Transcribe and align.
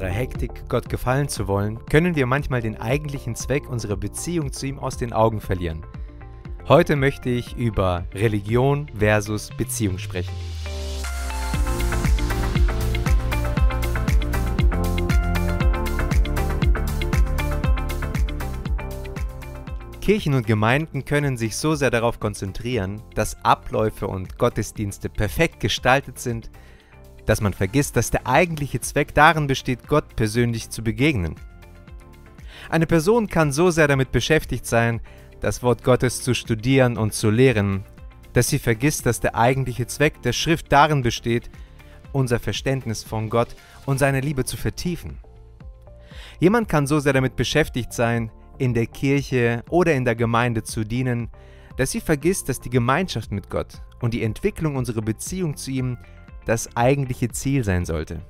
unserer 0.00 0.16
Hektik, 0.16 0.66
Gott 0.70 0.88
gefallen 0.88 1.28
zu 1.28 1.46
wollen, 1.46 1.84
können 1.84 2.16
wir 2.16 2.24
manchmal 2.24 2.62
den 2.62 2.80
eigentlichen 2.80 3.34
Zweck 3.34 3.68
unserer 3.68 3.98
Beziehung 3.98 4.50
zu 4.50 4.66
ihm 4.66 4.78
aus 4.78 4.96
den 4.96 5.12
Augen 5.12 5.42
verlieren. 5.42 5.84
Heute 6.68 6.96
möchte 6.96 7.28
ich 7.28 7.54
über 7.54 8.06
Religion 8.14 8.86
versus 8.98 9.50
Beziehung 9.58 9.98
sprechen. 9.98 10.32
Kirchen 20.00 20.32
und 20.32 20.46
Gemeinden 20.46 21.04
können 21.04 21.36
sich 21.36 21.56
so 21.56 21.74
sehr 21.74 21.90
darauf 21.90 22.20
konzentrieren, 22.20 23.02
dass 23.14 23.36
Abläufe 23.44 24.06
und 24.06 24.38
Gottesdienste 24.38 25.10
perfekt 25.10 25.60
gestaltet 25.60 26.18
sind, 26.18 26.50
dass 27.26 27.40
man 27.40 27.52
vergisst, 27.52 27.96
dass 27.96 28.10
der 28.10 28.26
eigentliche 28.26 28.80
Zweck 28.80 29.14
darin 29.14 29.46
besteht, 29.46 29.86
Gott 29.88 30.16
persönlich 30.16 30.70
zu 30.70 30.82
begegnen. 30.82 31.36
Eine 32.68 32.86
Person 32.86 33.26
kann 33.26 33.52
so 33.52 33.70
sehr 33.70 33.88
damit 33.88 34.12
beschäftigt 34.12 34.66
sein, 34.66 35.00
das 35.40 35.62
Wort 35.62 35.82
Gottes 35.82 36.22
zu 36.22 36.34
studieren 36.34 36.96
und 36.96 37.14
zu 37.14 37.30
lehren, 37.30 37.84
dass 38.32 38.48
sie 38.48 38.58
vergisst, 38.58 39.06
dass 39.06 39.20
der 39.20 39.34
eigentliche 39.34 39.86
Zweck 39.86 40.22
der 40.22 40.32
Schrift 40.32 40.70
darin 40.70 41.02
besteht, 41.02 41.50
unser 42.12 42.38
Verständnis 42.38 43.02
von 43.02 43.30
Gott 43.30 43.54
und 43.86 43.98
seine 43.98 44.20
Liebe 44.20 44.44
zu 44.44 44.56
vertiefen. 44.56 45.18
Jemand 46.38 46.68
kann 46.68 46.86
so 46.86 47.00
sehr 47.00 47.12
damit 47.12 47.36
beschäftigt 47.36 47.92
sein, 47.92 48.30
in 48.58 48.74
der 48.74 48.86
Kirche 48.86 49.64
oder 49.70 49.94
in 49.94 50.04
der 50.04 50.14
Gemeinde 50.14 50.62
zu 50.62 50.84
dienen, 50.84 51.30
dass 51.76 51.92
sie 51.92 52.00
vergisst, 52.00 52.48
dass 52.48 52.60
die 52.60 52.70
Gemeinschaft 52.70 53.32
mit 53.32 53.48
Gott 53.48 53.82
und 54.00 54.12
die 54.12 54.22
Entwicklung 54.22 54.76
unserer 54.76 55.02
Beziehung 55.02 55.56
zu 55.56 55.70
ihm 55.70 55.98
das 56.50 56.76
eigentliche 56.76 57.28
Ziel 57.28 57.62
sein 57.62 57.84
sollte. 57.84 58.20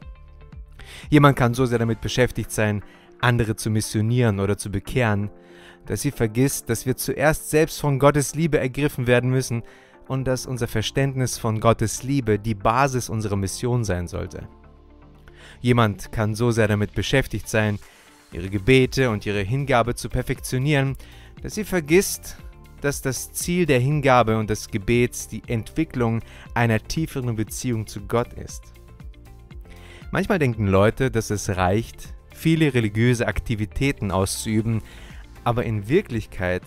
Jemand 1.08 1.36
kann 1.36 1.54
so 1.54 1.64
sehr 1.64 1.78
damit 1.78 2.02
beschäftigt 2.02 2.52
sein, 2.52 2.82
andere 3.20 3.56
zu 3.56 3.70
missionieren 3.70 4.40
oder 4.40 4.58
zu 4.58 4.70
bekehren, 4.70 5.30
dass 5.86 6.02
sie 6.02 6.10
vergisst, 6.10 6.68
dass 6.68 6.84
wir 6.84 6.96
zuerst 6.96 7.48
selbst 7.48 7.80
von 7.80 7.98
Gottes 7.98 8.34
Liebe 8.34 8.58
ergriffen 8.58 9.06
werden 9.06 9.30
müssen 9.30 9.62
und 10.06 10.26
dass 10.26 10.44
unser 10.44 10.68
Verständnis 10.68 11.38
von 11.38 11.60
Gottes 11.60 12.02
Liebe 12.02 12.38
die 12.38 12.54
Basis 12.54 13.08
unserer 13.08 13.36
Mission 13.36 13.84
sein 13.84 14.06
sollte. 14.06 14.46
Jemand 15.62 16.12
kann 16.12 16.34
so 16.34 16.50
sehr 16.50 16.68
damit 16.68 16.94
beschäftigt 16.94 17.48
sein, 17.48 17.78
ihre 18.32 18.50
Gebete 18.50 19.10
und 19.10 19.24
ihre 19.24 19.40
Hingabe 19.40 19.94
zu 19.94 20.08
perfektionieren, 20.10 20.96
dass 21.42 21.54
sie 21.54 21.64
vergisst, 21.64 22.36
dass 22.84 23.02
das 23.02 23.32
Ziel 23.32 23.66
der 23.66 23.80
Hingabe 23.80 24.38
und 24.38 24.50
des 24.50 24.68
Gebets 24.68 25.28
die 25.28 25.42
Entwicklung 25.46 26.20
einer 26.54 26.80
tieferen 26.80 27.36
Beziehung 27.36 27.86
zu 27.86 28.00
Gott 28.02 28.32
ist. 28.34 28.72
Manchmal 30.10 30.38
denken 30.38 30.66
Leute, 30.66 31.10
dass 31.10 31.30
es 31.30 31.50
reicht, 31.50 32.14
viele 32.34 32.74
religiöse 32.74 33.28
Aktivitäten 33.28 34.10
auszuüben, 34.10 34.82
aber 35.44 35.64
in 35.64 35.88
Wirklichkeit 35.88 36.62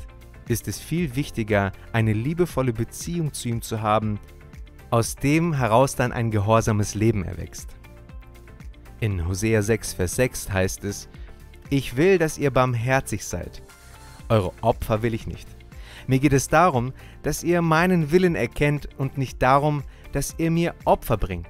ist 0.47 0.67
es 0.67 0.80
viel 0.80 1.16
wichtiger, 1.16 1.72
eine 1.91 2.14
liebevolle 2.14 2.73
Beziehung 2.73 3.34
zu 3.34 3.50
ihm 3.50 3.61
zu 3.61 3.81
haben, 3.81 4.19
aus 4.89 5.16
dem 5.16 5.53
heraus 5.53 5.95
dann 5.95 6.11
ein 6.11 6.31
gehorsames 6.31 6.95
Leben 6.95 7.23
erwächst. 7.23 7.75
In 9.00 9.28
Hosea 9.28 9.61
6, 9.61 9.94
Vers 9.94 10.16
6 10.16 10.52
heißt 10.52 10.84
es, 10.86 11.09
Ich 11.69 11.97
will, 11.97 12.17
dass 12.17 12.38
ihr 12.38 12.52
barmherzig 12.52 13.25
seid. 13.25 13.61
Eure 14.30 14.53
Opfer 14.61 15.02
will 15.02 15.14
ich 15.14 15.28
nicht. 15.28 15.47
Mir 16.08 16.20
geht 16.20 16.34
es 16.34 16.48
darum, 16.48 16.94
dass 17.22 17.44
ihr 17.44 17.62
meinen 17.62 18.12
Willen 18.12 18.36
erkennt 18.36 18.90
und 18.98 19.18
nicht 19.18 19.42
darum, 19.42 19.84
dass 20.12 20.36
ihr 20.38 20.52
mir 20.52 20.76
Opfer 20.86 21.18
bringt. 21.18 21.48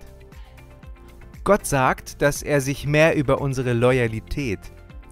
Gott 1.44 1.66
sagt, 1.66 2.22
dass 2.22 2.42
er 2.42 2.62
sich 2.62 2.88
mehr 2.88 3.16
über 3.16 3.42
unsere 3.42 3.74
Loyalität 3.74 4.60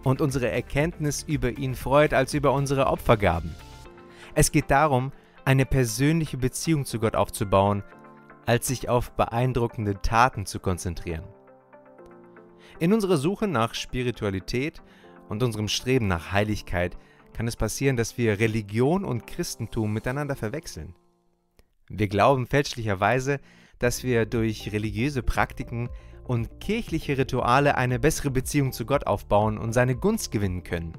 und 0.03 0.21
unsere 0.21 0.49
Erkenntnis 0.49 1.23
über 1.23 1.57
ihn 1.57 1.75
freut 1.75 2.13
als 2.13 2.33
über 2.33 2.53
unsere 2.53 2.87
Opfergaben. 2.87 3.53
Es 4.33 4.51
geht 4.51 4.71
darum, 4.71 5.11
eine 5.43 5.65
persönliche 5.65 6.37
Beziehung 6.37 6.85
zu 6.85 6.99
Gott 6.99 7.15
aufzubauen, 7.15 7.83
als 8.45 8.67
sich 8.67 8.89
auf 8.89 9.11
beeindruckende 9.11 10.01
Taten 10.01 10.45
zu 10.45 10.59
konzentrieren. 10.59 11.25
In 12.79 12.93
unserer 12.93 13.17
Suche 13.17 13.47
nach 13.47 13.75
Spiritualität 13.75 14.81
und 15.29 15.43
unserem 15.43 15.67
Streben 15.67 16.07
nach 16.07 16.31
Heiligkeit 16.31 16.97
kann 17.33 17.47
es 17.47 17.55
passieren, 17.55 17.97
dass 17.97 18.17
wir 18.17 18.39
Religion 18.39 19.03
und 19.05 19.27
Christentum 19.27 19.93
miteinander 19.93 20.35
verwechseln. 20.35 20.95
Wir 21.89 22.07
glauben 22.07 22.47
fälschlicherweise, 22.47 23.39
dass 23.79 24.03
wir 24.03 24.25
durch 24.25 24.71
religiöse 24.71 25.23
Praktiken 25.23 25.89
und 26.23 26.59
kirchliche 26.59 27.17
Rituale 27.17 27.75
eine 27.75 27.99
bessere 27.99 28.31
Beziehung 28.31 28.71
zu 28.71 28.85
Gott 28.85 29.07
aufbauen 29.07 29.57
und 29.57 29.73
seine 29.73 29.95
Gunst 29.95 30.31
gewinnen 30.31 30.63
können. 30.63 30.93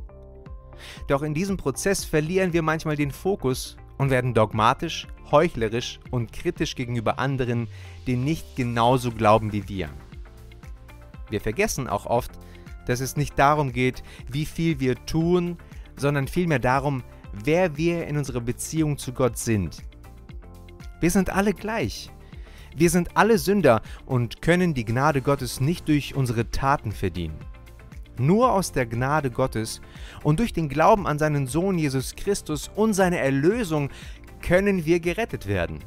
Doch 1.08 1.22
in 1.22 1.34
diesem 1.34 1.56
Prozess 1.56 2.04
verlieren 2.04 2.52
wir 2.52 2.62
manchmal 2.62 2.96
den 2.96 3.12
Fokus 3.12 3.76
und 3.98 4.10
werden 4.10 4.34
dogmatisch, 4.34 5.06
heuchlerisch 5.30 6.00
und 6.10 6.32
kritisch 6.32 6.74
gegenüber 6.74 7.18
anderen, 7.18 7.68
die 8.06 8.16
nicht 8.16 8.56
genauso 8.56 9.12
glauben 9.12 9.52
wie 9.52 9.68
wir. 9.68 9.88
Wir 11.30 11.40
vergessen 11.40 11.88
auch 11.88 12.06
oft, 12.06 12.32
dass 12.86 13.00
es 13.00 13.16
nicht 13.16 13.38
darum 13.38 13.72
geht, 13.72 14.02
wie 14.28 14.44
viel 14.44 14.80
wir 14.80 14.96
tun, 15.06 15.56
sondern 16.02 16.28
vielmehr 16.28 16.58
darum, 16.58 17.02
wer 17.32 17.78
wir 17.78 18.06
in 18.06 18.18
unserer 18.18 18.42
Beziehung 18.42 18.98
zu 18.98 19.12
Gott 19.12 19.38
sind. 19.38 19.78
Wir 21.00 21.10
sind 21.10 21.30
alle 21.30 21.54
gleich. 21.54 22.10
Wir 22.76 22.90
sind 22.90 23.16
alle 23.16 23.38
Sünder 23.38 23.82
und 24.06 24.42
können 24.42 24.74
die 24.74 24.84
Gnade 24.84 25.22
Gottes 25.22 25.60
nicht 25.60 25.88
durch 25.88 26.14
unsere 26.14 26.50
Taten 26.50 26.92
verdienen. 26.92 27.36
Nur 28.18 28.52
aus 28.52 28.72
der 28.72 28.86
Gnade 28.86 29.30
Gottes 29.30 29.80
und 30.22 30.38
durch 30.38 30.52
den 30.52 30.68
Glauben 30.68 31.06
an 31.06 31.18
seinen 31.18 31.46
Sohn 31.46 31.78
Jesus 31.78 32.14
Christus 32.14 32.70
und 32.74 32.94
seine 32.94 33.18
Erlösung 33.18 33.90
können 34.42 34.84
wir 34.84 35.00
gerettet 35.00 35.46
werden. 35.46 35.78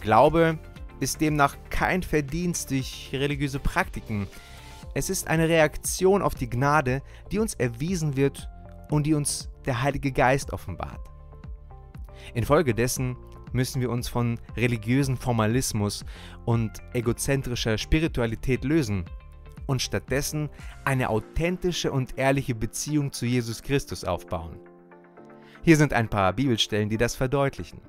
Glaube 0.00 0.58
ist 0.98 1.20
demnach 1.20 1.56
kein 1.70 2.02
Verdienst 2.02 2.70
durch 2.70 3.10
religiöse 3.12 3.58
Praktiken. 3.58 4.26
Es 4.94 5.08
ist 5.10 5.28
eine 5.28 5.48
Reaktion 5.48 6.22
auf 6.22 6.34
die 6.34 6.50
Gnade, 6.50 7.02
die 7.30 7.38
uns 7.38 7.54
erwiesen 7.54 8.16
wird 8.16 8.48
und 8.90 9.06
die 9.06 9.14
uns 9.14 9.50
der 9.66 9.82
Heilige 9.82 10.12
Geist 10.12 10.52
offenbart. 10.52 11.00
Infolgedessen 12.34 13.16
müssen 13.52 13.80
wir 13.80 13.90
uns 13.90 14.08
von 14.08 14.38
religiösen 14.56 15.16
Formalismus 15.16 16.04
und 16.44 16.70
egozentrischer 16.92 17.78
Spiritualität 17.78 18.64
lösen 18.64 19.04
und 19.66 19.82
stattdessen 19.82 20.48
eine 20.84 21.10
authentische 21.10 21.92
und 21.92 22.18
ehrliche 22.18 22.54
Beziehung 22.54 23.12
zu 23.12 23.26
Jesus 23.26 23.62
Christus 23.62 24.04
aufbauen. 24.04 24.58
Hier 25.62 25.76
sind 25.76 25.92
ein 25.92 26.08
paar 26.08 26.32
Bibelstellen, 26.32 26.88
die 26.88 26.96
das 26.96 27.14
verdeutlichen. 27.14 27.80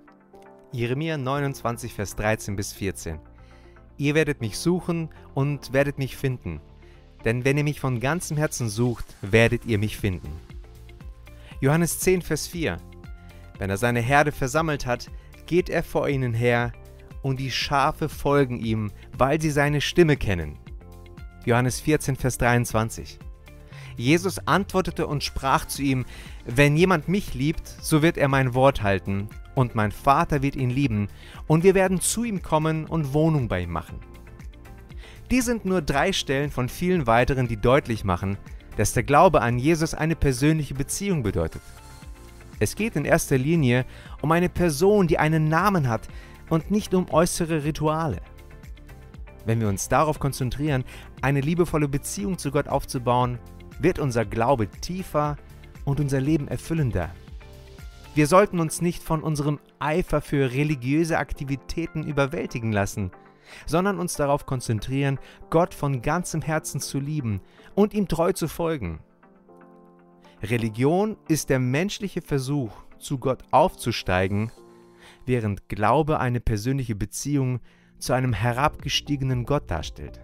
Jeremia 0.71 1.17
29, 1.17 1.93
Vers 1.93 2.15
13 2.15 2.55
bis 2.55 2.73
14. 2.73 3.19
Ihr 3.97 4.15
werdet 4.15 4.41
mich 4.41 4.57
suchen 4.57 5.09
und 5.33 5.73
werdet 5.73 5.97
mich 5.97 6.17
finden, 6.17 6.61
denn 7.25 7.45
wenn 7.45 7.57
ihr 7.57 7.63
mich 7.63 7.79
von 7.79 7.99
ganzem 7.99 8.37
Herzen 8.37 8.67
sucht, 8.67 9.15
werdet 9.21 9.65
ihr 9.65 9.77
mich 9.77 9.97
finden. 9.97 10.31
Johannes 11.61 11.99
10, 11.99 12.23
Vers 12.23 12.47
4. 12.47 12.77
Wenn 13.59 13.69
er 13.69 13.77
seine 13.77 13.99
Herde 13.99 14.31
versammelt 14.31 14.87
hat, 14.87 15.11
geht 15.45 15.69
er 15.69 15.83
vor 15.83 16.09
ihnen 16.09 16.33
her, 16.33 16.71
und 17.21 17.39
die 17.39 17.51
Schafe 17.51 18.09
folgen 18.09 18.57
ihm, 18.57 18.91
weil 19.15 19.39
sie 19.39 19.51
seine 19.51 19.79
Stimme 19.79 20.17
kennen. 20.17 20.57
Johannes 21.45 21.79
14, 21.79 22.15
Vers 22.15 22.39
23. 22.39 23.19
Jesus 23.95 24.39
antwortete 24.47 25.05
und 25.05 25.23
sprach 25.23 25.65
zu 25.65 25.83
ihm, 25.83 26.05
Wenn 26.45 26.75
jemand 26.75 27.07
mich 27.07 27.35
liebt, 27.35 27.67
so 27.67 28.01
wird 28.01 28.17
er 28.17 28.27
mein 28.27 28.55
Wort 28.55 28.81
halten, 28.81 29.27
und 29.53 29.75
mein 29.75 29.91
Vater 29.91 30.41
wird 30.41 30.55
ihn 30.55 30.71
lieben, 30.71 31.09
und 31.45 31.63
wir 31.63 31.75
werden 31.75 32.01
zu 32.01 32.23
ihm 32.23 32.41
kommen 32.41 32.87
und 32.87 33.13
Wohnung 33.13 33.47
bei 33.47 33.61
ihm 33.61 33.71
machen. 33.71 33.99
Dies 35.29 35.45
sind 35.45 35.65
nur 35.65 35.83
drei 35.83 36.11
Stellen 36.11 36.49
von 36.49 36.69
vielen 36.69 37.05
weiteren, 37.05 37.47
die 37.47 37.57
deutlich 37.57 38.03
machen, 38.03 38.39
dass 38.77 38.93
der 38.93 39.03
Glaube 39.03 39.41
an 39.41 39.59
Jesus 39.59 39.93
eine 39.93 40.15
persönliche 40.15 40.73
Beziehung 40.73 41.23
bedeutet. 41.23 41.61
Es 42.59 42.75
geht 42.75 42.95
in 42.95 43.05
erster 43.05 43.37
Linie 43.37 43.85
um 44.21 44.31
eine 44.31 44.49
Person, 44.49 45.07
die 45.07 45.17
einen 45.17 45.45
Namen 45.45 45.89
hat 45.89 46.07
und 46.49 46.69
nicht 46.69 46.93
um 46.93 47.09
äußere 47.09 47.63
Rituale. 47.63 48.21
Wenn 49.45 49.59
wir 49.59 49.67
uns 49.67 49.89
darauf 49.89 50.19
konzentrieren, 50.19 50.83
eine 51.21 51.41
liebevolle 51.41 51.87
Beziehung 51.87 52.37
zu 52.37 52.51
Gott 52.51 52.67
aufzubauen, 52.67 53.39
wird 53.79 53.97
unser 53.97 54.25
Glaube 54.25 54.67
tiefer 54.69 55.37
und 55.85 55.99
unser 55.99 56.21
Leben 56.21 56.47
erfüllender. 56.47 57.09
Wir 58.13 58.27
sollten 58.27 58.59
uns 58.59 58.81
nicht 58.81 59.01
von 59.01 59.23
unserem 59.23 59.59
Eifer 59.79 60.21
für 60.21 60.51
religiöse 60.51 61.17
Aktivitäten 61.17 62.03
überwältigen 62.03 62.71
lassen, 62.71 63.11
sondern 63.65 63.99
uns 63.99 64.15
darauf 64.15 64.45
konzentrieren, 64.45 65.17
Gott 65.49 65.73
von 65.73 66.01
ganzem 66.01 66.41
Herzen 66.41 66.81
zu 66.81 66.99
lieben 66.99 67.41
und 67.75 67.93
ihm 67.93 68.07
treu 68.07 68.33
zu 68.33 68.47
folgen. 68.47 68.99
Religion 70.43 71.17
ist 71.27 71.49
der 71.49 71.59
menschliche 71.59 72.21
Versuch, 72.21 72.71
zu 72.97 73.17
Gott 73.17 73.43
aufzusteigen, 73.51 74.51
während 75.25 75.69
Glaube 75.69 76.19
eine 76.19 76.39
persönliche 76.39 76.95
Beziehung 76.95 77.59
zu 77.99 78.13
einem 78.13 78.33
herabgestiegenen 78.33 79.45
Gott 79.45 79.69
darstellt. 79.69 80.19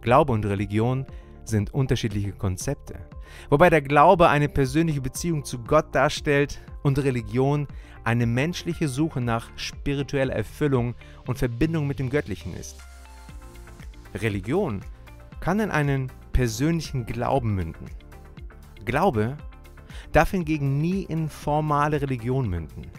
Glaube 0.00 0.32
und 0.32 0.44
Religion 0.44 1.06
sind 1.44 1.72
unterschiedliche 1.72 2.32
Konzepte, 2.32 2.98
wobei 3.50 3.70
der 3.70 3.82
Glaube 3.82 4.28
eine 4.28 4.48
persönliche 4.48 5.00
Beziehung 5.00 5.44
zu 5.44 5.58
Gott 5.62 5.94
darstellt 5.94 6.60
und 6.82 6.98
Religion 6.98 7.68
eine 8.04 8.26
menschliche 8.26 8.88
Suche 8.88 9.20
nach 9.20 9.50
spiritueller 9.56 10.34
Erfüllung 10.34 10.94
und 11.26 11.38
Verbindung 11.38 11.86
mit 11.86 11.98
dem 11.98 12.10
Göttlichen 12.10 12.54
ist. 12.54 12.76
Religion 14.14 14.80
kann 15.40 15.60
in 15.60 15.70
einen 15.70 16.10
persönlichen 16.34 17.06
Glauben 17.06 17.54
münden. 17.54 17.86
Glaube 18.84 19.38
darf 20.12 20.32
hingegen 20.32 20.78
nie 20.78 21.04
in 21.04 21.30
formale 21.30 22.02
Religion 22.02 22.48
münden. 22.48 22.90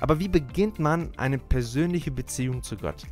Aber 0.00 0.18
wie 0.18 0.28
beginnt 0.28 0.78
man 0.78 1.10
eine 1.16 1.38
persönliche 1.38 2.10
Beziehung 2.10 2.62
zu 2.62 2.76
Gott? 2.76 3.04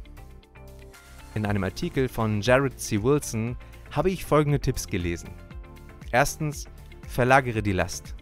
In 1.34 1.46
einem 1.46 1.64
Artikel 1.64 2.08
von 2.08 2.40
Jared 2.40 2.78
C. 2.78 3.02
Wilson 3.02 3.56
habe 3.90 4.10
ich 4.10 4.24
folgende 4.24 4.60
Tipps 4.60 4.86
gelesen. 4.86 5.30
Erstens, 6.12 6.66
verlagere 7.08 7.62
die 7.62 7.72
Last. 7.72 8.14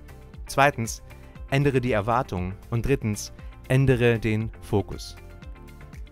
Zweitens, 0.46 1.03
ändere 1.50 1.81
die 1.81 1.93
Erwartung. 1.93 2.55
Und 2.70 2.87
drittens, 2.87 3.32
ändere 3.69 4.19
den 4.19 4.50
Fokus. 4.62 5.17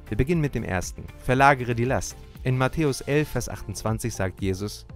Wir 0.08 0.17
beginnen 0.17 0.41
mit 0.41 0.55
dem 0.55 0.64
ersten. 0.64 1.05
Verlagere 1.19 1.75
die 1.75 1.84
Last. 1.84 2.17
In 2.44 2.56
Matthäus 2.56 3.00
11, 3.00 3.29
Vers 3.29 3.49
28 3.49 4.14
sagt 4.14 4.40
Jesus, 4.40 4.87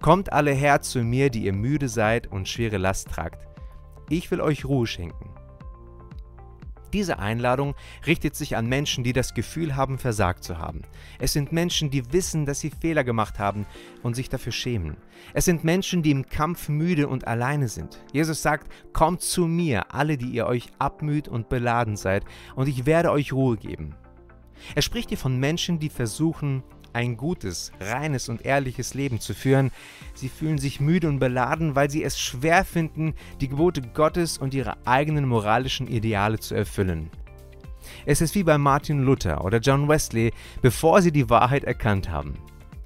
Kommt 0.00 0.32
alle 0.32 0.52
her 0.52 0.80
zu 0.80 1.02
mir, 1.02 1.28
die 1.30 1.44
ihr 1.44 1.52
müde 1.52 1.88
seid 1.88 2.26
und 2.28 2.48
schwere 2.48 2.78
Last 2.78 3.08
tragt. 3.08 3.46
Ich 4.08 4.30
will 4.30 4.40
euch 4.40 4.64
Ruhe 4.64 4.86
schenken. 4.86 5.30
Diese 6.94 7.18
Einladung 7.18 7.74
richtet 8.06 8.34
sich 8.34 8.56
an 8.56 8.66
Menschen, 8.66 9.04
die 9.04 9.12
das 9.12 9.34
Gefühl 9.34 9.76
haben, 9.76 9.98
versagt 9.98 10.42
zu 10.42 10.56
haben. 10.56 10.82
Es 11.18 11.34
sind 11.34 11.52
Menschen, 11.52 11.90
die 11.90 12.14
wissen, 12.14 12.46
dass 12.46 12.60
sie 12.60 12.70
Fehler 12.70 13.04
gemacht 13.04 13.38
haben 13.38 13.66
und 14.02 14.16
sich 14.16 14.30
dafür 14.30 14.52
schämen. 14.52 14.96
Es 15.34 15.44
sind 15.44 15.64
Menschen, 15.64 16.02
die 16.02 16.12
im 16.12 16.26
Kampf 16.26 16.70
müde 16.70 17.08
und 17.08 17.26
alleine 17.26 17.68
sind. 17.68 18.02
Jesus 18.12 18.40
sagt, 18.40 18.72
kommt 18.94 19.20
zu 19.20 19.46
mir, 19.46 19.94
alle, 19.94 20.16
die 20.16 20.30
ihr 20.30 20.46
euch 20.46 20.68
abmüht 20.78 21.28
und 21.28 21.50
beladen 21.50 21.96
seid, 21.96 22.24
und 22.56 22.68
ich 22.68 22.86
werde 22.86 23.12
euch 23.12 23.34
Ruhe 23.34 23.58
geben. 23.58 23.94
Er 24.74 24.82
spricht 24.82 25.08
hier 25.08 25.18
von 25.18 25.38
Menschen, 25.38 25.78
die 25.78 25.88
versuchen, 25.88 26.62
ein 26.92 27.16
gutes, 27.16 27.72
reines 27.80 28.28
und 28.28 28.44
ehrliches 28.44 28.94
Leben 28.94 29.20
zu 29.20 29.34
führen. 29.34 29.70
Sie 30.14 30.28
fühlen 30.28 30.58
sich 30.58 30.80
müde 30.80 31.08
und 31.08 31.18
beladen, 31.18 31.74
weil 31.74 31.90
sie 31.90 32.02
es 32.02 32.18
schwer 32.18 32.64
finden, 32.64 33.14
die 33.40 33.48
Gebote 33.48 33.82
Gottes 33.82 34.38
und 34.38 34.54
ihre 34.54 34.76
eigenen 34.86 35.26
moralischen 35.26 35.86
Ideale 35.86 36.38
zu 36.38 36.54
erfüllen. 36.54 37.10
Es 38.04 38.20
ist 38.20 38.34
wie 38.34 38.42
bei 38.42 38.58
Martin 38.58 39.02
Luther 39.02 39.44
oder 39.44 39.58
John 39.58 39.88
Wesley, 39.88 40.32
bevor 40.60 41.02
sie 41.02 41.12
die 41.12 41.30
Wahrheit 41.30 41.64
erkannt 41.64 42.10
haben. 42.10 42.34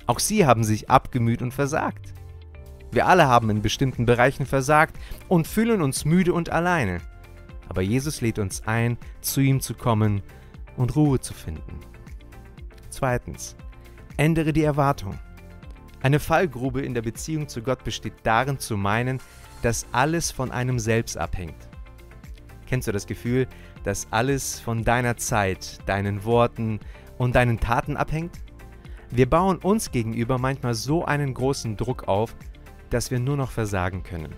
Auch 0.06 0.18
sie 0.18 0.46
haben 0.46 0.64
sich 0.64 0.90
abgemüht 0.90 1.42
und 1.42 1.52
versagt. 1.52 2.12
Wir 2.90 3.06
alle 3.06 3.26
haben 3.26 3.48
in 3.48 3.62
bestimmten 3.62 4.04
Bereichen 4.04 4.44
versagt 4.44 4.98
und 5.28 5.46
fühlen 5.46 5.80
uns 5.80 6.04
müde 6.04 6.34
und 6.34 6.50
alleine. 6.50 7.00
Aber 7.68 7.80
Jesus 7.80 8.20
lädt 8.20 8.38
uns 8.38 8.66
ein, 8.66 8.98
zu 9.22 9.40
ihm 9.40 9.60
zu 9.60 9.74
kommen 9.74 10.22
und 10.76 10.96
Ruhe 10.96 11.20
zu 11.20 11.34
finden. 11.34 11.80
Zweitens, 12.90 13.56
Ändere 14.16 14.52
die 14.52 14.62
Erwartung. 14.62 15.18
Eine 16.02 16.20
Fallgrube 16.20 16.82
in 16.82 16.94
der 16.94 17.02
Beziehung 17.02 17.48
zu 17.48 17.62
Gott 17.62 17.82
besteht 17.82 18.14
darin 18.24 18.58
zu 18.58 18.76
meinen, 18.76 19.20
dass 19.62 19.86
alles 19.92 20.30
von 20.30 20.50
einem 20.50 20.78
selbst 20.78 21.16
abhängt. 21.16 21.68
Kennst 22.66 22.88
du 22.88 22.92
das 22.92 23.06
Gefühl, 23.06 23.46
dass 23.84 24.08
alles 24.10 24.60
von 24.60 24.84
deiner 24.84 25.16
Zeit, 25.16 25.78
deinen 25.86 26.24
Worten 26.24 26.80
und 27.18 27.36
deinen 27.36 27.58
Taten 27.58 27.96
abhängt? 27.96 28.40
Wir 29.10 29.28
bauen 29.28 29.58
uns 29.58 29.90
gegenüber 29.90 30.38
manchmal 30.38 30.74
so 30.74 31.04
einen 31.04 31.34
großen 31.34 31.76
Druck 31.76 32.08
auf, 32.08 32.34
dass 32.90 33.10
wir 33.10 33.18
nur 33.18 33.36
noch 33.36 33.50
versagen 33.50 34.02
können. 34.02 34.34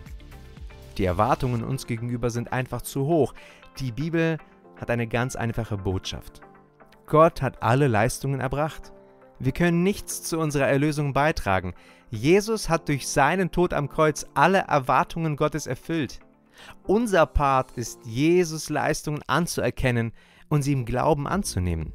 Die 0.99 1.05
Erwartungen 1.05 1.65
uns 1.65 1.87
gegenüber 1.87 2.31
sind 2.31 2.53
einfach 2.53 2.83
zu 2.83 3.07
hoch. 3.07 3.35
Die 3.81 3.91
Bibel 3.91 4.39
hat 4.77 4.91
eine 4.91 5.07
ganz 5.07 5.37
einfache 5.37 5.77
Botschaft. 5.77 6.41
Gott 7.07 7.43
hat 7.43 7.63
alle 7.63 7.89
Leistungen 7.89 8.41
erbracht. 8.41 8.93
Wir 9.39 9.53
können 9.53 9.83
nichts 9.83 10.23
zu 10.23 10.39
unserer 10.39 10.67
Erlösung 10.67 11.13
beitragen. 11.13 11.75
Jesus 12.11 12.69
hat 12.69 12.89
durch 12.89 13.09
seinen 13.09 13.51
Tod 13.51 13.75
am 13.75 13.89
Kreuz 13.89 14.27
alle 14.35 14.59
Erwartungen 14.59 15.37
Gottes 15.37 15.67
erfüllt. 15.67 16.21
Unser 16.85 17.27
Part 17.27 17.73
ist, 17.73 18.01
Jesus 18.05 18.71
Leistungen 18.71 19.23
anzuerkennen 19.27 20.13
und 20.49 20.63
sie 20.63 20.73
im 20.73 20.85
Glauben 20.85 21.27
anzunehmen. 21.27 21.93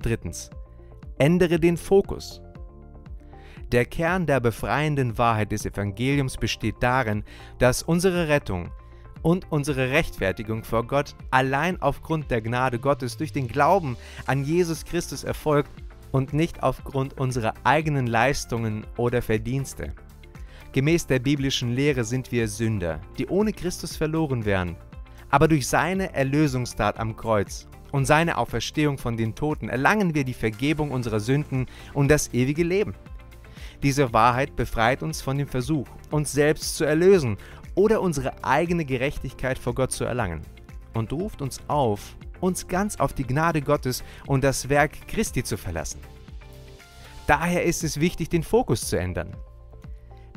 Drittens. 0.00 0.50
Ändere 1.18 1.58
den 1.58 1.76
Fokus. 1.76 2.42
Der 3.70 3.86
Kern 3.86 4.26
der 4.26 4.40
befreienden 4.40 5.16
Wahrheit 5.16 5.52
des 5.52 5.64
Evangeliums 5.64 6.36
besteht 6.36 6.76
darin, 6.80 7.24
dass 7.58 7.82
unsere 7.82 8.28
Rettung 8.28 8.70
und 9.22 9.50
unsere 9.50 9.90
Rechtfertigung 9.90 10.64
vor 10.64 10.86
Gott 10.86 11.14
allein 11.30 11.80
aufgrund 11.80 12.30
der 12.30 12.42
Gnade 12.42 12.78
Gottes 12.78 13.16
durch 13.16 13.32
den 13.32 13.48
Glauben 13.48 13.96
an 14.26 14.44
Jesus 14.44 14.84
Christus 14.84 15.24
erfolgt 15.24 15.70
und 16.10 16.32
nicht 16.32 16.62
aufgrund 16.62 17.18
unserer 17.18 17.54
eigenen 17.64 18.06
Leistungen 18.06 18.84
oder 18.96 19.22
Verdienste. 19.22 19.92
Gemäß 20.72 21.06
der 21.06 21.18
biblischen 21.18 21.74
Lehre 21.74 22.04
sind 22.04 22.32
wir 22.32 22.48
Sünder, 22.48 23.00
die 23.18 23.26
ohne 23.26 23.52
Christus 23.52 23.96
verloren 23.96 24.44
wären. 24.44 24.76
Aber 25.30 25.48
durch 25.48 25.66
seine 25.66 26.14
Erlösungstat 26.14 26.98
am 26.98 27.16
Kreuz 27.16 27.68
und 27.90 28.06
seine 28.06 28.38
Auferstehung 28.38 28.98
von 28.98 29.16
den 29.16 29.34
Toten 29.34 29.68
erlangen 29.68 30.14
wir 30.14 30.24
die 30.24 30.34
Vergebung 30.34 30.90
unserer 30.90 31.20
Sünden 31.20 31.66
und 31.94 32.08
das 32.08 32.32
ewige 32.32 32.62
Leben. 32.64 32.94
Diese 33.82 34.12
Wahrheit 34.12 34.54
befreit 34.56 35.02
uns 35.02 35.20
von 35.20 35.36
dem 35.36 35.48
Versuch, 35.48 35.86
uns 36.10 36.32
selbst 36.32 36.76
zu 36.76 36.84
erlösen 36.84 37.36
oder 37.74 38.00
unsere 38.00 38.44
eigene 38.44 38.84
Gerechtigkeit 38.84 39.58
vor 39.58 39.74
Gott 39.74 39.92
zu 39.92 40.04
erlangen 40.04 40.42
und 40.94 41.12
ruft 41.12 41.42
uns 41.42 41.60
auf, 41.68 42.16
uns 42.40 42.68
ganz 42.68 42.96
auf 42.96 43.12
die 43.12 43.26
Gnade 43.26 43.62
Gottes 43.62 44.02
und 44.26 44.44
das 44.44 44.68
Werk 44.68 45.06
Christi 45.08 45.44
zu 45.44 45.56
verlassen. 45.56 46.00
Daher 47.26 47.64
ist 47.64 47.84
es 47.84 48.00
wichtig, 48.00 48.28
den 48.28 48.42
Fokus 48.42 48.88
zu 48.88 48.98
ändern. 48.98 49.34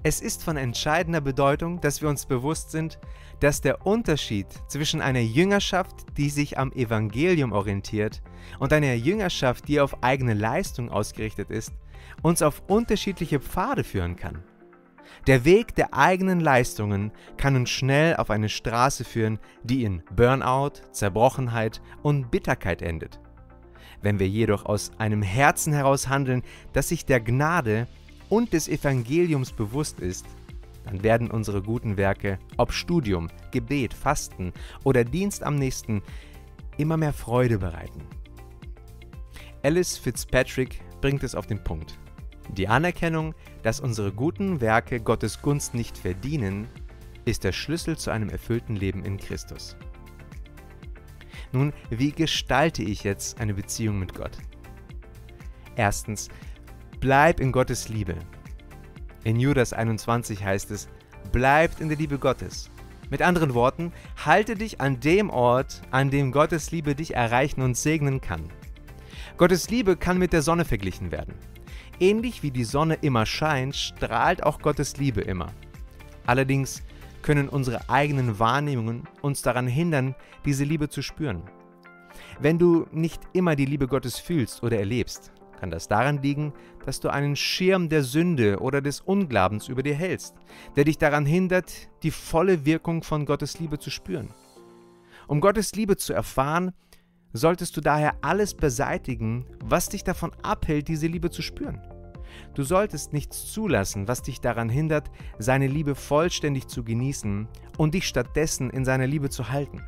Es 0.03 0.21
ist 0.21 0.43
von 0.43 0.55
entscheidender 0.55 1.19
Bedeutung, 1.19 1.81
dass 1.81 2.01
wir 2.01 2.09
uns 2.09 2.27
bewusst 2.27 2.69
sind, 2.69 2.99
dass 3.39 3.61
der 3.61 3.87
Unterschied 3.87 4.45
zwischen 4.67 5.01
einer 5.01 5.19
Jüngerschaft, 5.19 6.05
die 6.15 6.29
sich 6.29 6.59
am 6.59 6.71
Evangelium 6.73 7.53
orientiert, 7.53 8.21
und 8.59 8.71
einer 8.71 8.93
Jüngerschaft, 8.93 9.67
die 9.67 9.79
auf 9.79 10.03
eigene 10.03 10.35
Leistung 10.35 10.91
ausgerichtet 10.91 11.49
ist, 11.49 11.73
uns 12.21 12.43
auf 12.43 12.61
unterschiedliche 12.67 13.39
Pfade 13.39 13.83
führen 13.83 14.15
kann. 14.15 14.43
Der 15.27 15.45
Weg 15.45 15.75
der 15.75 15.93
eigenen 15.93 16.39
Leistungen 16.39 17.11
kann 17.37 17.55
uns 17.55 17.69
schnell 17.69 18.15
auf 18.15 18.29
eine 18.29 18.49
Straße 18.49 19.03
führen, 19.03 19.39
die 19.63 19.83
in 19.83 20.03
Burnout, 20.15 20.81
Zerbrochenheit 20.91 21.81
und 22.03 22.31
Bitterkeit 22.31 22.81
endet. 22.81 23.19
Wenn 24.01 24.19
wir 24.19 24.27
jedoch 24.27 24.65
aus 24.65 24.91
einem 24.97 25.21
Herzen 25.21 25.73
heraus 25.73 26.07
handeln, 26.07 26.43
das 26.73 26.89
sich 26.89 27.05
der 27.05 27.19
Gnade 27.19 27.87
und 28.29 28.53
des 28.53 28.67
Evangeliums 28.67 29.51
bewusst 29.51 29.99
ist, 29.99 30.25
dann 30.83 31.01
werden 31.01 31.31
unsere 31.31 31.61
guten 31.61 31.97
Werke, 31.97 32.37
ob 32.57 32.71
Studium, 32.71 33.29
Gebet, 33.51 33.93
Fasten 33.93 34.53
oder 34.83 35.03
Dienst 35.03 35.43
am 35.43 35.55
nächsten, 35.55 36.03
immer 36.77 36.97
mehr 36.97 37.13
Freude 37.13 37.57
bereiten. 37.57 38.01
Alice 39.63 39.97
Fitzpatrick 39.97 40.81
bringt 41.01 41.23
es 41.23 41.33
auf 41.33 41.47
den 41.47 41.63
Punkt. 41.63 41.97
Die 42.49 42.67
Anerkennung, 42.67 43.33
dass 43.63 43.79
unsere 43.79 44.11
guten 44.11 44.61
Werke 44.61 44.99
Gottes 44.99 45.41
Gunst 45.41 45.73
nicht 45.73 45.97
verdienen, 45.97 46.67
ist 47.25 47.43
der 47.43 47.51
Schlüssel 47.51 47.97
zu 47.97 48.11
einem 48.11 48.29
erfüllten 48.29 48.75
Leben 48.75 49.03
in 49.03 49.17
Christus. 49.17 49.75
Nun, 51.51 51.73
wie 51.89 52.11
gestalte 52.11 52.83
ich 52.83 53.03
jetzt 53.03 53.39
eine 53.39 53.53
Beziehung 53.53 53.99
mit 53.99 54.13
Gott? 54.13 54.37
Erstens, 55.75 56.29
bleib 56.99 57.39
in 57.39 57.51
Gottes 57.51 57.89
Liebe. 57.89 58.15
In 59.23 59.39
Judas 59.39 59.73
21 59.73 60.43
heißt 60.43 60.71
es, 60.71 60.87
bleibt 61.31 61.81
in 61.81 61.89
der 61.89 61.97
Liebe 61.97 62.19
Gottes. 62.19 62.69
Mit 63.09 63.21
anderen 63.21 63.53
Worten, 63.53 63.91
halte 64.23 64.55
dich 64.55 64.81
an 64.81 64.99
dem 64.99 65.29
Ort, 65.29 65.81
an 65.91 66.09
dem 66.09 66.31
Gottes 66.31 66.71
Liebe 66.71 66.95
dich 66.95 67.15
erreichen 67.15 67.61
und 67.61 67.77
segnen 67.77 68.21
kann. 68.21 68.49
Gottes 69.37 69.69
Liebe 69.69 69.95
kann 69.95 70.17
mit 70.17 70.33
der 70.33 70.41
Sonne 70.41 70.65
verglichen 70.65 71.11
werden. 71.11 71.33
Ähnlich 71.99 72.43
wie 72.43 72.51
die 72.51 72.65
Sonne 72.65 72.95
immer 73.01 73.25
scheint, 73.25 73.75
strahlt 73.75 74.43
auch 74.43 74.59
Gottes 74.59 74.97
Liebe 74.97 75.21
immer. 75.21 75.53
Allerdings 76.25 76.83
können 77.21 77.47
unsere 77.47 77.89
eigenen 77.89 78.37
Wahrnehmungen 78.37 79.03
uns 79.21 79.41
daran 79.41 79.67
hindern, 79.67 80.13
diese 80.43 80.63
Liebe 80.63 80.89
zu 80.89 81.01
spüren. 81.01 81.41
Wenn 82.39 82.59
du 82.59 82.85
nicht 82.91 83.21
immer 83.33 83.55
die 83.55 83.65
Liebe 83.65 83.87
Gottes 83.87 84.19
fühlst 84.19 84.61
oder 84.61 84.77
erlebst, 84.77 85.31
kann 85.59 85.71
das 85.71 85.87
daran 85.87 86.21
liegen, 86.21 86.53
dass 86.85 86.99
du 86.99 87.09
einen 87.09 87.37
Schirm 87.37 87.87
der 87.87 88.03
Sünde 88.03 88.59
oder 88.59 88.81
des 88.81 88.99
Unglaubens 88.99 89.69
über 89.69 89.81
dir 89.81 89.95
hältst, 89.95 90.35
der 90.75 90.83
dich 90.83 90.97
daran 90.97 91.25
hindert, 91.25 91.89
die 92.03 92.11
volle 92.11 92.65
Wirkung 92.65 93.03
von 93.03 93.25
Gottes 93.25 93.59
Liebe 93.59 93.79
zu 93.79 93.89
spüren. 93.89 94.29
Um 95.27 95.39
Gottes 95.39 95.73
Liebe 95.73 95.97
zu 95.97 96.13
erfahren, 96.13 96.73
solltest 97.35 97.75
du 97.75 97.81
daher 97.81 98.15
alles 98.21 98.53
beseitigen, 98.53 99.45
was 99.63 99.89
dich 99.89 100.03
davon 100.03 100.31
abhält, 100.41 100.87
diese 100.87 101.07
Liebe 101.07 101.29
zu 101.29 101.41
spüren. 101.41 101.81
Du 102.53 102.63
solltest 102.63 103.11
nichts 103.11 103.51
zulassen, 103.51 104.07
was 104.07 104.21
dich 104.21 104.39
daran 104.39 104.69
hindert, 104.69 105.11
seine 105.37 105.67
Liebe 105.67 105.95
vollständig 105.95 106.67
zu 106.67 106.83
genießen 106.83 107.47
und 107.77 107.93
dich 107.93 108.07
stattdessen 108.07 108.69
in 108.69 108.85
seiner 108.85 109.07
Liebe 109.07 109.29
zu 109.29 109.49
halten. 109.49 109.83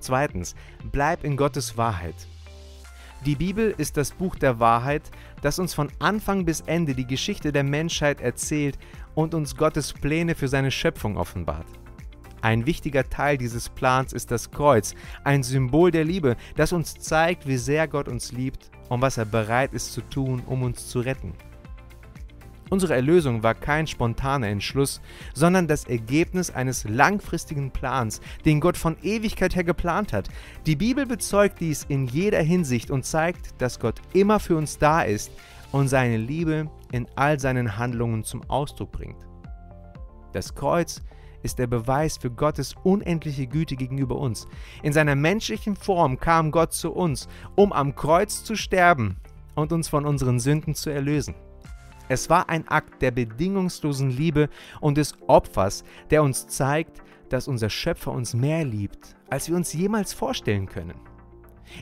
Zweitens, 0.00 0.54
bleib 0.90 1.24
in 1.24 1.36
Gottes 1.36 1.76
Wahrheit. 1.76 2.26
Die 3.24 3.36
Bibel 3.36 3.72
ist 3.78 3.96
das 3.96 4.10
Buch 4.10 4.34
der 4.34 4.58
Wahrheit, 4.58 5.10
das 5.40 5.58
uns 5.58 5.72
von 5.72 5.90
Anfang 6.00 6.44
bis 6.44 6.60
Ende 6.62 6.94
die 6.94 7.06
Geschichte 7.06 7.52
der 7.52 7.62
Menschheit 7.62 8.20
erzählt 8.20 8.76
und 9.14 9.34
uns 9.34 9.56
Gottes 9.56 9.92
Pläne 9.92 10.34
für 10.34 10.48
seine 10.48 10.70
Schöpfung 10.70 11.16
offenbart. 11.16 11.66
Ein 12.44 12.66
wichtiger 12.66 13.08
Teil 13.08 13.38
dieses 13.38 13.70
Plans 13.70 14.12
ist 14.12 14.30
das 14.30 14.50
Kreuz, 14.50 14.94
ein 15.24 15.42
Symbol 15.42 15.90
der 15.90 16.04
Liebe, 16.04 16.36
das 16.56 16.74
uns 16.74 16.92
zeigt, 16.92 17.48
wie 17.48 17.56
sehr 17.56 17.88
Gott 17.88 18.06
uns 18.06 18.32
liebt 18.32 18.70
und 18.90 19.00
was 19.00 19.16
er 19.16 19.24
bereit 19.24 19.72
ist 19.72 19.94
zu 19.94 20.02
tun, 20.02 20.42
um 20.44 20.62
uns 20.62 20.88
zu 20.88 21.00
retten. 21.00 21.32
Unsere 22.68 22.94
Erlösung 22.94 23.42
war 23.42 23.54
kein 23.54 23.86
spontaner 23.86 24.48
Entschluss, 24.48 25.00
sondern 25.32 25.68
das 25.68 25.84
Ergebnis 25.84 26.50
eines 26.50 26.84
langfristigen 26.86 27.70
Plans, 27.70 28.20
den 28.44 28.60
Gott 28.60 28.76
von 28.76 28.98
Ewigkeit 29.02 29.56
her 29.56 29.64
geplant 29.64 30.12
hat. 30.12 30.28
Die 30.66 30.76
Bibel 30.76 31.06
bezeugt 31.06 31.60
dies 31.60 31.86
in 31.88 32.06
jeder 32.08 32.42
Hinsicht 32.42 32.90
und 32.90 33.06
zeigt, 33.06 33.58
dass 33.62 33.80
Gott 33.80 34.02
immer 34.12 34.38
für 34.38 34.58
uns 34.58 34.76
da 34.76 35.00
ist 35.00 35.32
und 35.72 35.88
seine 35.88 36.18
Liebe 36.18 36.68
in 36.92 37.06
all 37.14 37.40
seinen 37.40 37.78
Handlungen 37.78 38.22
zum 38.22 38.42
Ausdruck 38.50 38.92
bringt. 38.92 39.26
Das 40.34 40.54
Kreuz 40.54 41.00
ist 41.44 41.58
der 41.58 41.66
Beweis 41.66 42.16
für 42.16 42.30
Gottes 42.30 42.74
unendliche 42.82 43.46
Güte 43.46 43.76
gegenüber 43.76 44.16
uns. 44.16 44.48
In 44.82 44.92
seiner 44.92 45.14
menschlichen 45.14 45.76
Form 45.76 46.18
kam 46.18 46.50
Gott 46.50 46.72
zu 46.72 46.92
uns, 46.92 47.28
um 47.54 47.72
am 47.72 47.94
Kreuz 47.94 48.42
zu 48.42 48.56
sterben 48.56 49.16
und 49.54 49.72
uns 49.72 49.88
von 49.88 50.06
unseren 50.06 50.40
Sünden 50.40 50.74
zu 50.74 50.90
erlösen. 50.90 51.34
Es 52.08 52.28
war 52.28 52.48
ein 52.48 52.66
Akt 52.68 53.00
der 53.02 53.10
bedingungslosen 53.10 54.10
Liebe 54.10 54.48
und 54.80 54.98
des 54.98 55.14
Opfers, 55.26 55.84
der 56.10 56.22
uns 56.22 56.48
zeigt, 56.48 57.02
dass 57.28 57.48
unser 57.48 57.70
Schöpfer 57.70 58.12
uns 58.12 58.34
mehr 58.34 58.64
liebt, 58.64 59.16
als 59.30 59.48
wir 59.48 59.56
uns 59.56 59.72
jemals 59.72 60.12
vorstellen 60.12 60.66
können. 60.66 60.94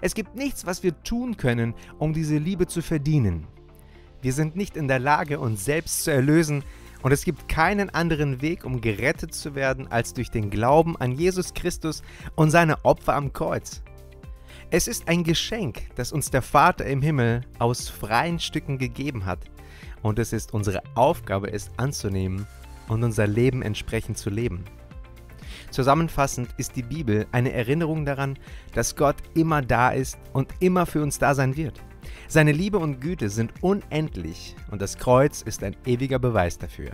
Es 0.01 0.15
gibt 0.15 0.37
nichts, 0.37 0.67
was 0.67 0.83
wir 0.83 1.03
tun 1.03 1.37
können, 1.37 1.75
um 1.99 2.13
diese 2.13 2.39
Liebe 2.39 2.67
zu 2.67 2.83
verdienen. 2.83 3.47
Wir 4.23 4.33
sind 4.33 4.55
nicht 4.55 4.77
in 4.77 4.87
der 4.87 5.01
Lage, 5.01 5.41
uns 5.41 5.65
selbst 5.65 6.05
zu 6.05 6.13
erlösen, 6.13 6.63
und 7.03 7.13
es 7.13 7.25
gibt 7.25 7.49
keinen 7.49 7.91
anderen 7.91 8.41
Weg, 8.41 8.65
um 8.65 8.81
gerettet 8.81 9.35
zu 9.35 9.55
werden, 9.55 9.91
als 9.91 10.15
durch 10.15 10.31
den 10.31 10.51
Glauben 10.51 10.97
an 10.97 11.13
Jesus 11.13 11.53
Christus 11.53 12.03
und 12.37 12.51
seine 12.51 12.85
Opfer 12.85 13.15
am 13.15 13.33
Kreuz. 13.33 13.83
Es 14.71 14.89
ist 14.89 15.09
ein 15.09 15.25
Geschenk, 15.25 15.83
das 15.97 16.13
uns 16.13 16.31
der 16.31 16.43
Vater 16.43 16.87
im 16.87 17.03
Himmel 17.03 17.43
aus 17.59 17.89
freien 17.89 18.39
Stücken 18.39 18.79
gegeben 18.79 19.27
hat 19.27 19.41
und 20.03 20.19
es 20.19 20.33
ist 20.33 20.55
unsere 20.55 20.83
Aufgabe, 20.95 21.53
es 21.53 21.71
anzunehmen 21.77 22.47
und 22.89 23.05
unser 23.05 23.27
Leben 23.27 23.63
entsprechend 23.63 24.19
zu 24.19 24.31
leben. 24.31 24.65
Zusammenfassend 25.71 26.51
ist 26.59 26.77
die 26.77 26.83
Bibel 26.83 27.27
eine 27.33 27.53
Erinnerung 27.53 28.05
daran, 28.05 28.39
dass 28.75 28.97
Gott 28.97 29.17
immer 29.35 29.63
da 29.63 29.91
ist 29.91 30.19
und 30.33 30.53
immer 30.61 30.87
für 30.87 31.03
uns 31.03 31.19
da 31.19 31.35
sein 31.35 31.57
wird. 31.57 31.83
Seine 32.29 32.53
Liebe 32.53 32.79
und 32.79 33.01
Güte 33.01 33.29
sind 33.29 33.53
unendlich 33.61 34.57
und 34.71 34.81
das 34.81 34.99
Kreuz 34.99 35.43
ist 35.43 35.63
ein 35.63 35.77
ewiger 35.85 36.19
Beweis 36.19 36.59
dafür. 36.59 36.93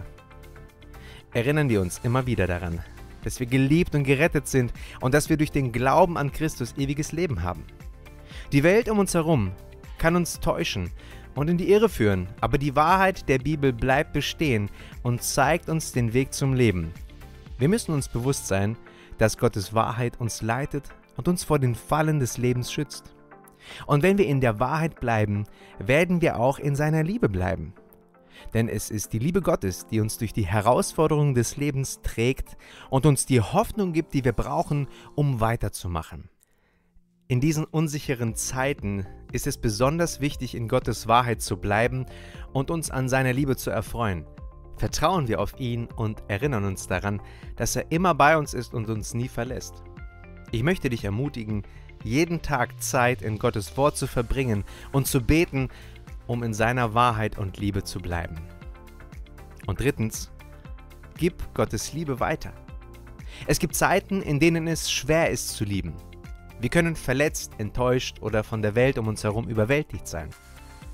Erinnern 1.32 1.68
wir 1.68 1.80
uns 1.80 2.00
immer 2.02 2.26
wieder 2.26 2.46
daran, 2.46 2.80
dass 3.22 3.40
wir 3.40 3.46
geliebt 3.46 3.94
und 3.94 4.04
gerettet 4.04 4.48
sind 4.48 4.72
und 5.00 5.14
dass 5.14 5.28
wir 5.28 5.36
durch 5.36 5.52
den 5.52 5.72
Glauben 5.72 6.16
an 6.16 6.32
Christus 6.32 6.74
ewiges 6.76 7.12
Leben 7.12 7.42
haben. 7.42 7.64
Die 8.52 8.62
Welt 8.62 8.88
um 8.88 8.98
uns 8.98 9.14
herum 9.14 9.52
kann 9.98 10.16
uns 10.16 10.40
täuschen 10.40 10.90
und 11.34 11.48
in 11.48 11.58
die 11.58 11.70
Irre 11.70 11.88
führen, 11.88 12.28
aber 12.40 12.58
die 12.58 12.74
Wahrheit 12.74 13.28
der 13.28 13.38
Bibel 13.38 13.72
bleibt 13.72 14.12
bestehen 14.12 14.70
und 15.02 15.22
zeigt 15.22 15.68
uns 15.68 15.92
den 15.92 16.14
Weg 16.14 16.32
zum 16.32 16.54
Leben. 16.54 16.92
Wir 17.58 17.68
müssen 17.68 17.92
uns 17.92 18.08
bewusst 18.08 18.46
sein, 18.46 18.76
dass 19.18 19.36
Gottes 19.36 19.74
Wahrheit 19.74 20.20
uns 20.20 20.42
leitet 20.42 20.84
und 21.16 21.28
uns 21.28 21.44
vor 21.44 21.58
den 21.58 21.74
Fallen 21.74 22.20
des 22.20 22.38
Lebens 22.38 22.72
schützt. 22.72 23.14
Und 23.86 24.02
wenn 24.02 24.18
wir 24.18 24.26
in 24.26 24.40
der 24.40 24.60
Wahrheit 24.60 25.00
bleiben, 25.00 25.44
werden 25.78 26.20
wir 26.20 26.38
auch 26.38 26.58
in 26.58 26.76
seiner 26.76 27.02
Liebe 27.02 27.28
bleiben. 27.28 27.74
Denn 28.54 28.68
es 28.68 28.90
ist 28.90 29.12
die 29.12 29.18
Liebe 29.18 29.42
Gottes, 29.42 29.86
die 29.86 30.00
uns 30.00 30.18
durch 30.18 30.32
die 30.32 30.46
Herausforderungen 30.46 31.34
des 31.34 31.56
Lebens 31.56 32.00
trägt 32.02 32.56
und 32.90 33.06
uns 33.06 33.26
die 33.26 33.40
Hoffnung 33.40 33.92
gibt, 33.92 34.14
die 34.14 34.24
wir 34.24 34.32
brauchen, 34.32 34.88
um 35.14 35.40
weiterzumachen. 35.40 36.28
In 37.30 37.40
diesen 37.40 37.64
unsicheren 37.64 38.34
Zeiten 38.34 39.06
ist 39.32 39.46
es 39.46 39.58
besonders 39.58 40.20
wichtig, 40.20 40.54
in 40.54 40.66
Gottes 40.66 41.08
Wahrheit 41.08 41.42
zu 41.42 41.58
bleiben 41.58 42.06
und 42.54 42.70
uns 42.70 42.90
an 42.90 43.08
seiner 43.08 43.34
Liebe 43.34 43.56
zu 43.56 43.70
erfreuen. 43.70 44.24
Vertrauen 44.78 45.28
wir 45.28 45.40
auf 45.40 45.58
ihn 45.58 45.88
und 45.96 46.22
erinnern 46.28 46.64
uns 46.64 46.86
daran, 46.86 47.20
dass 47.56 47.76
er 47.76 47.90
immer 47.90 48.14
bei 48.14 48.38
uns 48.38 48.54
ist 48.54 48.72
und 48.72 48.88
uns 48.88 49.12
nie 49.12 49.28
verlässt. 49.28 49.82
Ich 50.52 50.62
möchte 50.62 50.88
dich 50.88 51.04
ermutigen, 51.04 51.64
jeden 52.04 52.42
Tag 52.42 52.82
Zeit 52.82 53.22
in 53.22 53.38
Gottes 53.38 53.76
Wort 53.76 53.96
zu 53.96 54.06
verbringen 54.06 54.64
und 54.92 55.06
zu 55.06 55.20
beten, 55.20 55.68
um 56.26 56.42
in 56.42 56.54
seiner 56.54 56.94
Wahrheit 56.94 57.38
und 57.38 57.58
Liebe 57.58 57.84
zu 57.84 58.00
bleiben. 58.00 58.36
Und 59.66 59.80
drittens, 59.80 60.30
gib 61.16 61.54
Gottes 61.54 61.92
Liebe 61.92 62.20
weiter. 62.20 62.52
Es 63.46 63.58
gibt 63.58 63.74
Zeiten, 63.74 64.22
in 64.22 64.40
denen 64.40 64.66
es 64.66 64.90
schwer 64.90 65.30
ist 65.30 65.50
zu 65.50 65.64
lieben. 65.64 65.94
Wir 66.60 66.70
können 66.70 66.96
verletzt, 66.96 67.52
enttäuscht 67.58 68.20
oder 68.20 68.42
von 68.42 68.62
der 68.62 68.74
Welt 68.74 68.98
um 68.98 69.06
uns 69.06 69.22
herum 69.22 69.48
überwältigt 69.48 70.08
sein. 70.08 70.30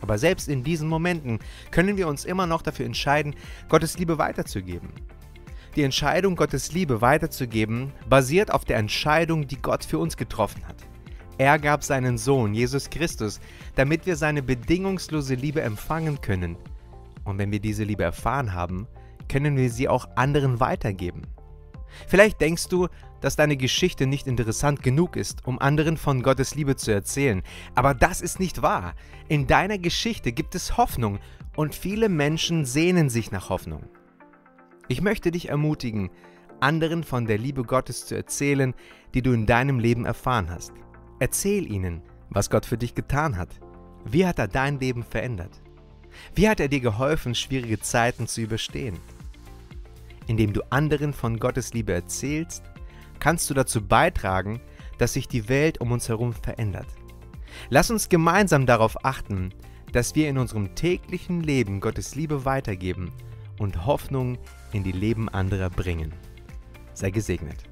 Aber 0.00 0.18
selbst 0.18 0.48
in 0.48 0.62
diesen 0.62 0.88
Momenten 0.88 1.38
können 1.70 1.96
wir 1.96 2.08
uns 2.08 2.26
immer 2.26 2.46
noch 2.46 2.60
dafür 2.60 2.84
entscheiden, 2.84 3.34
Gottes 3.68 3.96
Liebe 3.96 4.18
weiterzugeben. 4.18 4.90
Die 5.76 5.82
Entscheidung, 5.82 6.36
Gottes 6.36 6.72
Liebe 6.72 7.00
weiterzugeben, 7.00 7.92
basiert 8.08 8.52
auf 8.52 8.64
der 8.64 8.76
Entscheidung, 8.76 9.46
die 9.46 9.60
Gott 9.60 9.84
für 9.84 9.98
uns 9.98 10.16
getroffen 10.16 10.66
hat. 10.68 10.76
Er 11.38 11.58
gab 11.58 11.82
seinen 11.82 12.16
Sohn, 12.16 12.54
Jesus 12.54 12.90
Christus, 12.90 13.40
damit 13.74 14.06
wir 14.06 14.16
seine 14.16 14.42
bedingungslose 14.42 15.34
Liebe 15.34 15.62
empfangen 15.62 16.20
können. 16.20 16.56
Und 17.24 17.38
wenn 17.38 17.50
wir 17.50 17.60
diese 17.60 17.84
Liebe 17.84 18.04
erfahren 18.04 18.52
haben, 18.52 18.86
können 19.28 19.56
wir 19.56 19.70
sie 19.70 19.88
auch 19.88 20.08
anderen 20.16 20.60
weitergeben. 20.60 21.22
Vielleicht 22.06 22.40
denkst 22.40 22.68
du, 22.68 22.88
dass 23.20 23.36
deine 23.36 23.56
Geschichte 23.56 24.06
nicht 24.06 24.26
interessant 24.26 24.82
genug 24.82 25.16
ist, 25.16 25.46
um 25.46 25.58
anderen 25.58 25.96
von 25.96 26.22
Gottes 26.22 26.54
Liebe 26.54 26.76
zu 26.76 26.92
erzählen. 26.92 27.42
Aber 27.74 27.94
das 27.94 28.20
ist 28.20 28.38
nicht 28.38 28.62
wahr. 28.62 28.94
In 29.28 29.46
deiner 29.46 29.78
Geschichte 29.78 30.32
gibt 30.32 30.54
es 30.54 30.76
Hoffnung 30.76 31.18
und 31.56 31.74
viele 31.74 32.08
Menschen 32.08 32.64
sehnen 32.64 33.08
sich 33.08 33.30
nach 33.30 33.48
Hoffnung. 33.48 33.84
Ich 34.88 35.00
möchte 35.00 35.30
dich 35.30 35.48
ermutigen, 35.48 36.10
anderen 36.60 37.02
von 37.04 37.26
der 37.26 37.38
Liebe 37.38 37.62
Gottes 37.62 38.06
zu 38.06 38.14
erzählen, 38.14 38.74
die 39.14 39.22
du 39.22 39.32
in 39.32 39.46
deinem 39.46 39.78
Leben 39.78 40.04
erfahren 40.04 40.50
hast. 40.50 40.72
Erzähl 41.18 41.70
ihnen, 41.70 42.02
was 42.30 42.50
Gott 42.50 42.66
für 42.66 42.78
dich 42.78 42.94
getan 42.94 43.36
hat. 43.36 43.48
Wie 44.04 44.26
hat 44.26 44.38
er 44.38 44.48
dein 44.48 44.80
Leben 44.80 45.02
verändert? 45.02 45.62
Wie 46.34 46.48
hat 46.48 46.60
er 46.60 46.68
dir 46.68 46.80
geholfen, 46.80 47.34
schwierige 47.34 47.80
Zeiten 47.80 48.26
zu 48.26 48.40
überstehen? 48.40 48.98
Indem 50.26 50.52
du 50.52 50.62
anderen 50.70 51.12
von 51.12 51.38
Gottes 51.38 51.74
Liebe 51.74 51.92
erzählst, 51.92 52.62
kannst 53.20 53.48
du 53.48 53.54
dazu 53.54 53.86
beitragen, 53.86 54.60
dass 54.98 55.14
sich 55.14 55.28
die 55.28 55.48
Welt 55.48 55.80
um 55.80 55.92
uns 55.92 56.08
herum 56.08 56.32
verändert. 56.32 56.86
Lass 57.68 57.90
uns 57.90 58.08
gemeinsam 58.08 58.66
darauf 58.66 59.04
achten, 59.04 59.52
dass 59.92 60.14
wir 60.14 60.28
in 60.28 60.38
unserem 60.38 60.74
täglichen 60.74 61.40
Leben 61.40 61.80
Gottes 61.80 62.14
Liebe 62.14 62.44
weitergeben 62.44 63.12
und 63.58 63.86
Hoffnung 63.86 64.38
in 64.72 64.82
die 64.82 64.92
Leben 64.92 65.28
anderer 65.28 65.70
bringen. 65.70 66.12
Sei 66.94 67.10
gesegnet. 67.10 67.64